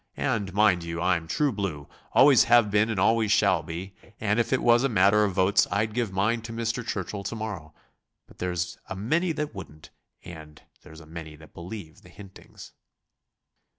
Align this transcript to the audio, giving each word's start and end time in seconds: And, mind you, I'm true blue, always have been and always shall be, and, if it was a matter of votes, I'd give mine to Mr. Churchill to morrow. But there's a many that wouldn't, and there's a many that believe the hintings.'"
And, 0.17 0.51
mind 0.51 0.83
you, 0.83 0.99
I'm 0.99 1.27
true 1.27 1.51
blue, 1.51 1.87
always 2.13 2.45
have 2.45 2.71
been 2.71 2.89
and 2.89 2.99
always 2.99 3.31
shall 3.31 3.61
be, 3.61 3.93
and, 4.19 4.39
if 4.39 4.51
it 4.51 4.63
was 4.63 4.83
a 4.83 4.89
matter 4.89 5.23
of 5.23 5.33
votes, 5.33 5.67
I'd 5.69 5.93
give 5.93 6.11
mine 6.11 6.41
to 6.41 6.51
Mr. 6.51 6.83
Churchill 6.83 7.21
to 7.25 7.35
morrow. 7.35 7.75
But 8.25 8.39
there's 8.39 8.79
a 8.89 8.95
many 8.95 9.31
that 9.33 9.53
wouldn't, 9.53 9.91
and 10.23 10.59
there's 10.81 11.01
a 11.01 11.05
many 11.05 11.35
that 11.35 11.53
believe 11.53 12.01
the 12.01 12.09
hintings.'" 12.09 12.71